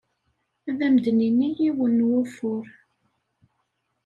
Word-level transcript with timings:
Ad 0.69 0.79
am-d-nini 0.87 1.49
yiwen 1.57 1.95
n 1.97 2.05
wufur. 2.07 2.65